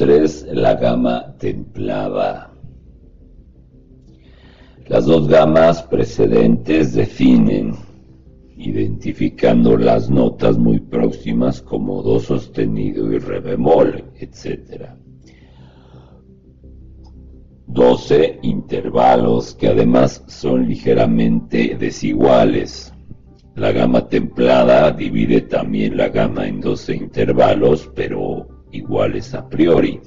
[0.00, 2.52] la gama templada.
[4.86, 7.74] Las dos gamas precedentes definen,
[8.56, 14.92] identificando las notas muy próximas como do sostenido y re bemol, etc.
[17.66, 22.92] 12 intervalos que además son ligeramente desiguales.
[23.56, 30.00] La gama templada divide también la gama en 12 intervalos, pero iguales a priori.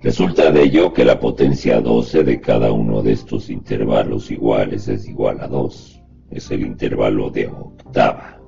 [0.00, 5.08] Resulta de ello que la potencia 12 de cada uno de estos intervalos iguales es
[5.08, 6.02] igual a 2.
[6.30, 8.40] Es el intervalo de octava.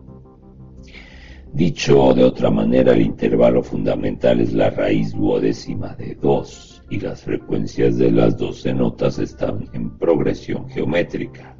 [1.52, 7.22] Dicho de otra manera, el intervalo fundamental es la raíz duodécima de 2 y las
[7.22, 11.56] frecuencias de las 12 notas están en progresión geométrica.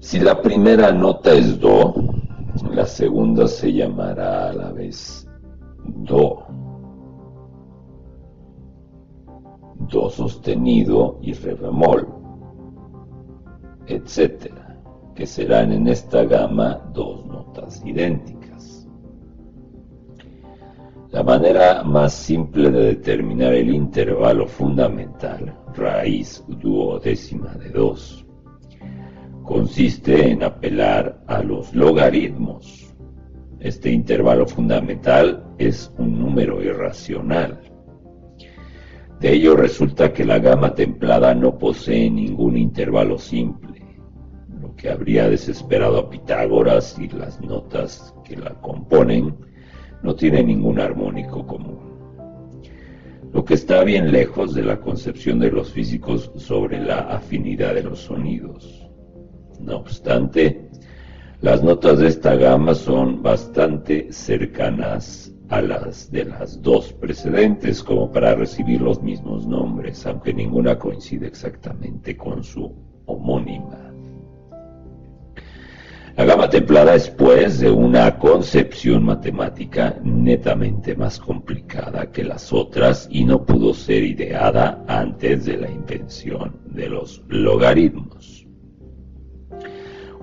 [0.00, 2.17] Si la primera nota es Do,
[2.62, 5.26] la segunda se llamará a la vez
[5.84, 6.44] Do.
[9.90, 12.06] Do sostenido y Re bemol,
[13.86, 14.52] etc.,
[15.14, 18.86] que serán en esta gama dos notas idénticas.
[21.10, 28.27] La manera más simple de determinar el intervalo fundamental, raíz duodécima de 2,
[29.48, 32.88] consiste en apelar a los logaritmos
[33.60, 37.60] este intervalo fundamental es un número irracional.
[39.18, 43.82] De ello resulta que la gama templada no posee ningún intervalo simple,
[44.60, 49.34] lo que habría desesperado a Pitágoras y las notas que la componen
[50.04, 51.80] no tienen ningún armónico común.
[53.32, 57.82] Lo que está bien lejos de la concepción de los físicos sobre la afinidad de
[57.82, 58.77] los sonidos.
[59.60, 60.68] No obstante,
[61.40, 68.10] las notas de esta gama son bastante cercanas a las de las dos precedentes como
[68.12, 72.74] para recibir los mismos nombres, aunque ninguna coincide exactamente con su
[73.06, 73.88] homónima.
[76.18, 83.08] La gama templada es pues de una concepción matemática netamente más complicada que las otras
[83.08, 88.07] y no pudo ser ideada antes de la invención de los logaritmos.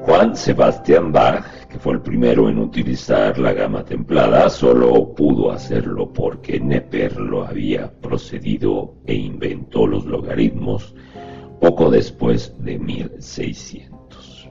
[0.05, 6.13] Juan Sebastián Bach, que fue el primero en utilizar la gama templada, solo pudo hacerlo
[6.13, 10.93] porque Neper lo había procedido e inventó los logaritmos
[11.59, 14.47] poco después de 1600.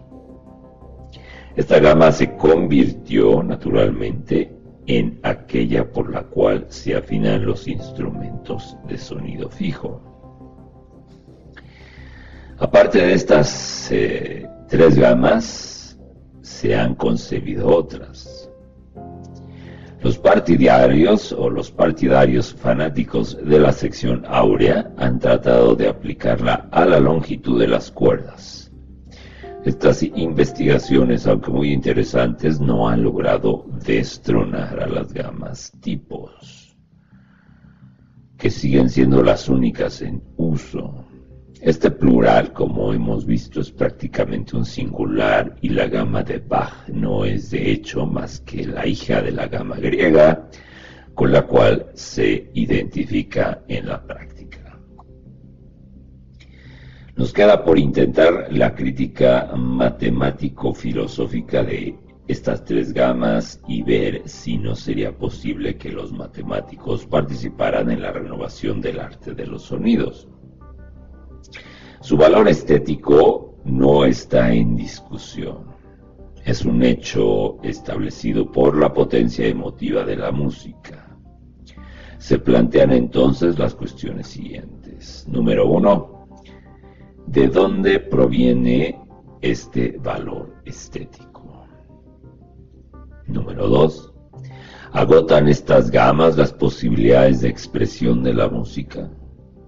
[1.54, 4.52] Esta gama se convirtió naturalmente
[4.88, 10.02] en aquella por la cual se afinan los instrumentos de sonido fijo.
[12.58, 15.96] Aparte de estas eh, tres gamas
[16.42, 18.50] se han concebido otras.
[20.02, 26.84] Los partidarios o los partidarios fanáticos de la sección áurea han tratado de aplicarla a
[26.86, 28.72] la longitud de las cuerdas.
[29.64, 36.76] Estas investigaciones, aunque muy interesantes, no han logrado destronar a las gamas tipos,
[38.36, 41.03] que siguen siendo las únicas en uso.
[41.64, 47.24] Este plural, como hemos visto, es prácticamente un singular y la gama de Bach no
[47.24, 50.46] es de hecho más que la hija de la gama griega
[51.14, 54.78] con la cual se identifica en la práctica.
[57.16, 61.96] Nos queda por intentar la crítica matemático-filosófica de
[62.28, 68.12] estas tres gamas y ver si no sería posible que los matemáticos participaran en la
[68.12, 70.28] renovación del arte de los sonidos.
[72.04, 75.68] Su valor estético no está en discusión.
[76.44, 81.16] Es un hecho establecido por la potencia emotiva de la música.
[82.18, 85.26] Se plantean entonces las cuestiones siguientes.
[85.28, 86.26] Número uno,
[87.26, 89.00] ¿de dónde proviene
[89.40, 91.64] este valor estético?
[93.28, 94.12] Número dos,
[94.92, 99.10] ¿agotan estas gamas las posibilidades de expresión de la música?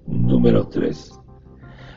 [0.06, 1.18] Número tres,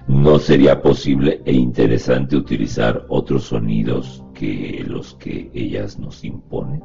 [0.10, 6.84] no sería posible e interesante utilizar otros sonidos que los que ellas nos imponen.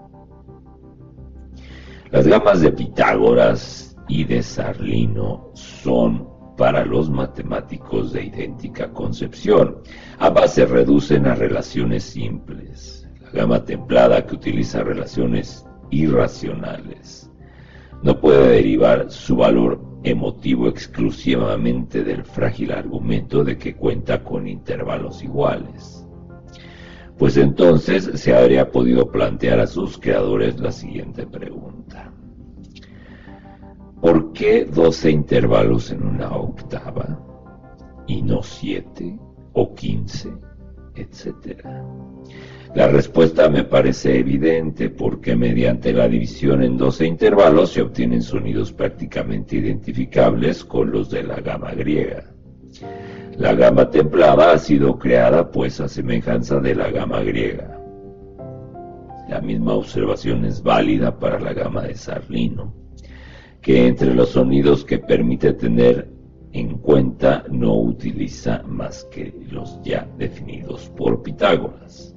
[2.10, 6.28] Las gamas de Pitágoras y de Sarlino son
[6.58, 9.78] para los matemáticos de idéntica concepción.
[10.18, 13.08] Ambas se reducen a relaciones simples.
[13.22, 17.30] La gama templada que utiliza relaciones irracionales
[18.02, 25.24] no puede derivar su valor emotivo exclusivamente del frágil argumento de que cuenta con intervalos
[25.24, 26.06] iguales.
[27.18, 32.12] Pues entonces se habría podido plantear a sus creadores la siguiente pregunta.
[34.00, 37.18] ¿Por qué 12 intervalos en una octava
[38.06, 39.18] y no 7
[39.54, 40.32] o 15,
[40.94, 41.84] etcétera?
[42.74, 48.72] La respuesta me parece evidente porque mediante la división en 12 intervalos se obtienen sonidos
[48.72, 52.24] prácticamente identificables con los de la gama griega.
[53.36, 57.80] La gama templada ha sido creada pues a semejanza de la gama griega.
[59.28, 62.74] La misma observación es válida para la gama de Sarlino,
[63.60, 66.13] que entre los sonidos que permite tener
[66.54, 72.14] en cuenta no utiliza más que los ya definidos por Pitágoras.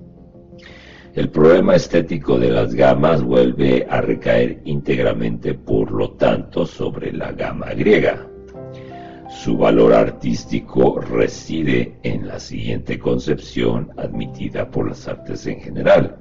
[1.15, 7.31] El problema estético de las gamas vuelve a recaer íntegramente, por lo tanto, sobre la
[7.31, 8.27] gama griega.
[9.27, 16.17] Su valor artístico reside en la siguiente concepción admitida por las artes en general.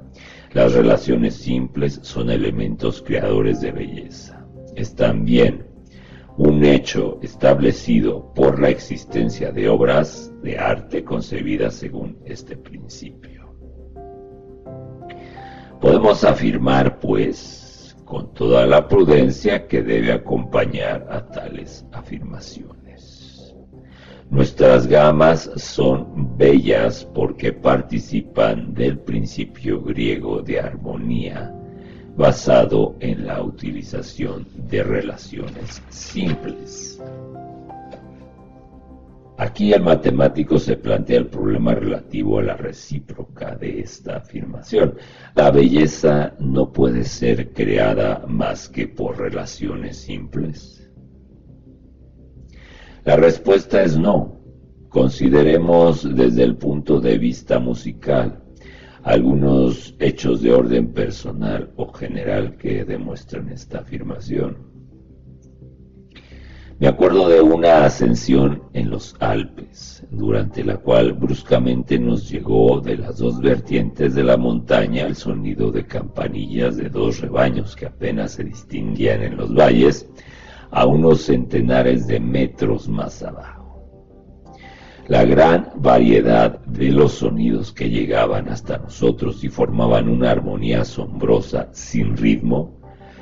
[0.54, 4.46] Las relaciones simples son elementos creadores de belleza.
[4.74, 5.66] Es también
[6.38, 13.54] un hecho establecido por la existencia de obras de arte concebidas según este principio.
[15.80, 23.54] Podemos afirmar, pues, con toda la prudencia que debe acompañar a tales afirmaciones.
[24.28, 31.55] Nuestras gamas son bellas porque participan del principio griego de armonía
[32.16, 36.98] basado en la utilización de relaciones simples.
[39.38, 44.94] Aquí el matemático se plantea el problema relativo a la recíproca de esta afirmación.
[45.34, 50.90] La belleza no puede ser creada más que por relaciones simples.
[53.04, 54.40] La respuesta es no.
[54.88, 58.45] Consideremos desde el punto de vista musical
[59.06, 64.58] algunos hechos de orden personal o general que demuestran esta afirmación.
[66.80, 72.96] Me acuerdo de una ascensión en los Alpes, durante la cual bruscamente nos llegó de
[72.96, 78.32] las dos vertientes de la montaña el sonido de campanillas de dos rebaños que apenas
[78.32, 80.10] se distinguían en los valles
[80.72, 83.65] a unos centenares de metros más abajo.
[85.08, 91.68] La gran variedad de los sonidos que llegaban hasta nosotros y formaban una armonía asombrosa,
[91.70, 92.80] sin ritmo,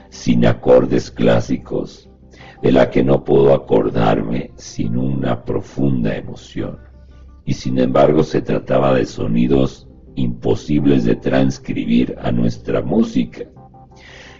[0.09, 2.09] sin acordes clásicos,
[2.63, 6.79] de la que no puedo acordarme sin una profunda emoción.
[7.45, 13.45] Y sin embargo se trataba de sonidos imposibles de transcribir a nuestra música,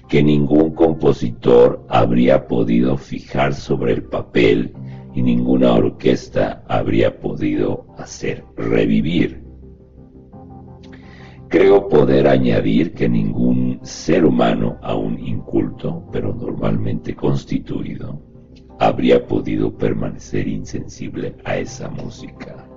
[0.09, 4.73] que ningún compositor habría podido fijar sobre el papel
[5.15, 9.45] y ninguna orquesta habría podido hacer revivir.
[11.49, 18.21] Creo poder añadir que ningún ser humano, aún inculto, pero normalmente constituido,
[18.81, 22.69] habría podido permanecer insensible a esa música.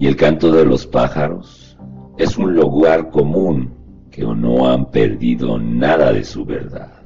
[0.00, 1.78] Y el canto de los pájaros
[2.18, 3.74] es un lugar común
[4.10, 7.02] que no han perdido nada de su verdad.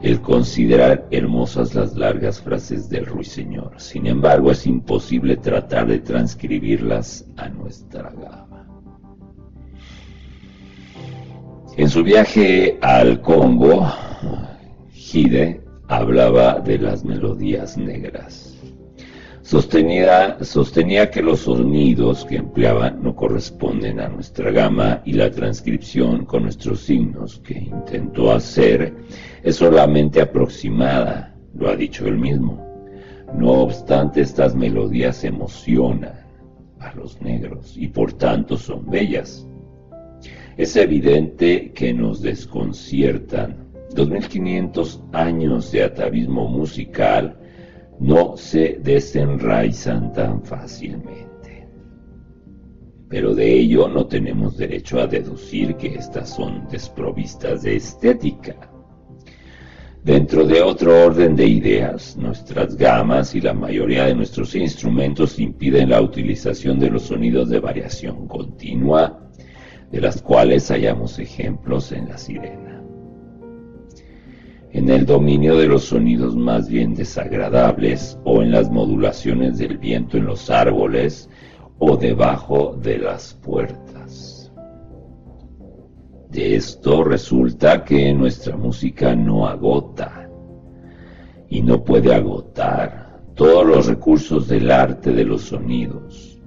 [0.00, 3.72] El considerar hermosas las largas frases del ruiseñor.
[3.80, 8.48] Sin embargo, es imposible tratar de transcribirlas a nuestra gama.
[11.76, 13.86] En su viaje al Congo,
[14.92, 18.56] Hide hablaba de las melodías negras.
[19.48, 26.42] Sostenía, que los sonidos que empleaban no corresponden a nuestra gama y la transcripción con
[26.42, 28.94] nuestros signos que intentó hacer
[29.42, 32.62] es solamente aproximada, lo ha dicho él mismo.
[33.32, 36.26] No obstante, estas melodías emocionan
[36.80, 39.48] a los negros y por tanto son bellas.
[40.58, 43.66] Es evidente que nos desconciertan.
[43.94, 47.38] 2500 años de atavismo musical
[48.00, 51.68] no se desenraizan tan fácilmente.
[53.08, 58.70] Pero de ello no tenemos derecho a deducir que estas son desprovistas de estética.
[60.04, 65.90] Dentro de otro orden de ideas, nuestras gamas y la mayoría de nuestros instrumentos impiden
[65.90, 69.28] la utilización de los sonidos de variación continua
[69.90, 72.67] de las cuales hallamos ejemplos en la sirena.
[74.72, 80.18] En el dominio de los sonidos más bien desagradables o en las modulaciones del viento
[80.18, 81.30] en los árboles
[81.78, 84.52] o debajo de las puertas.
[86.30, 90.28] De esto resulta que nuestra música no agota
[91.48, 96.38] y no puede agotar todos los recursos del arte de los sonidos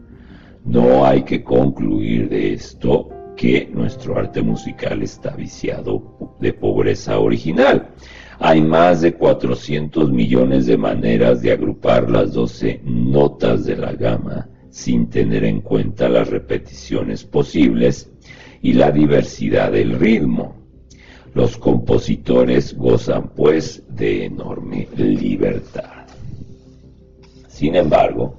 [0.65, 3.09] No hay que concluir de esto
[3.41, 7.89] que nuestro arte musical está viciado de pobreza original.
[8.38, 14.48] Hay más de 400 millones de maneras de agrupar las 12 notas de la gama
[14.69, 18.12] sin tener en cuenta las repeticiones posibles
[18.62, 20.57] y la diversidad del ritmo.
[21.33, 26.05] Los compositores gozan pues de enorme libertad.
[27.48, 28.36] Sin embargo,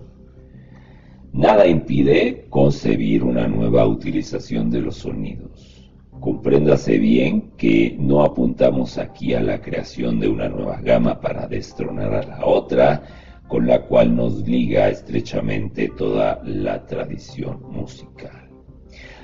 [1.32, 5.90] nada impide concebir una nueva utilización de los sonidos.
[6.20, 12.14] Compréndase bien que no apuntamos aquí a la creación de una nueva gama para destronar
[12.14, 13.02] a la otra,
[13.48, 18.48] con la cual nos liga estrechamente toda la tradición musical.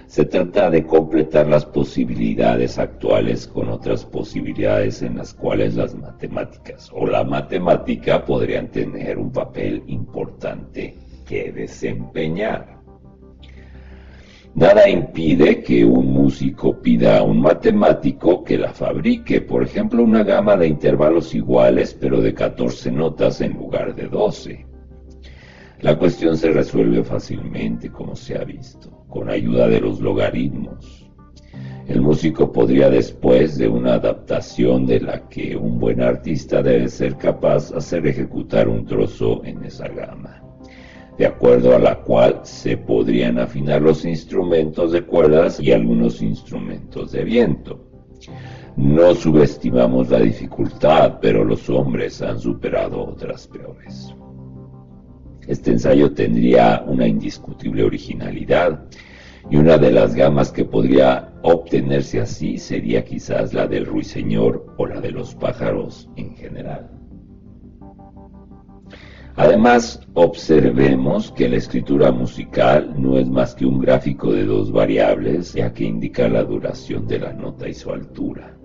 [0.06, 6.90] Se trata de completar las posibilidades actuales con otras posibilidades en las cuales las matemáticas
[6.94, 10.96] o la matemática podrían tener un papel importante
[11.28, 12.78] que desempeñar.
[14.54, 20.24] Nada impide que un músico pida a un matemático que la fabrique, por ejemplo, una
[20.24, 24.66] gama de intervalos iguales pero de 14 notas en lugar de 12.
[25.80, 31.08] La cuestión se resuelve fácilmente, como se ha visto, con ayuda de los logaritmos.
[31.86, 37.16] El músico podría después de una adaptación de la que un buen artista debe ser
[37.16, 40.42] capaz hacer ejecutar un trozo en esa gama,
[41.18, 47.10] de acuerdo a la cual se podrían afinar los instrumentos de cuerdas y algunos instrumentos
[47.10, 47.84] de viento.
[48.76, 54.14] No subestimamos la dificultad, pero los hombres han superado otras peores.
[55.48, 58.84] Este ensayo tendría una indiscutible originalidad
[59.50, 64.86] y una de las gamas que podría obtenerse así sería quizás la del ruiseñor o
[64.86, 66.97] la de los pájaros en general.
[69.38, 75.54] Además, observemos que la escritura musical no es más que un gráfico de dos variables,
[75.54, 78.58] ya que indica la duración de la nota y su altura.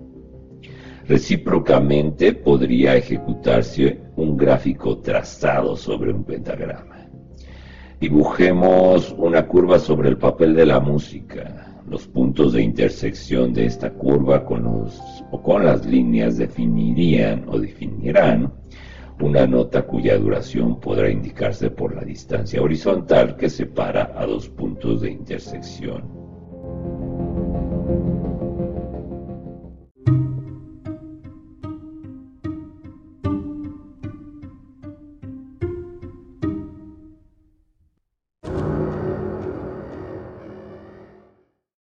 [1.06, 7.06] Recíprocamente podría ejecutarse un gráfico trazado sobre un pentagrama.
[8.00, 11.82] Dibujemos una curva sobre el papel de la música.
[11.88, 15.00] Los puntos de intersección de esta curva con, los,
[15.30, 18.52] o con las líneas definirían o definirán
[19.20, 25.02] una nota cuya duración podrá indicarse por la distancia horizontal que separa a dos puntos
[25.02, 26.13] de intersección